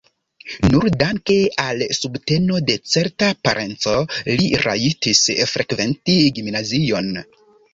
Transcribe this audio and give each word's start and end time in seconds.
Nur 0.69 0.85
danke 1.01 1.35
al 1.63 1.83
subteno 1.97 2.61
de 2.69 2.77
certa 2.93 3.29
parenco 3.49 3.93
li 4.33 4.49
rajtis 4.65 5.23
frekventi 5.53 6.17
gimnazion. 6.41 7.17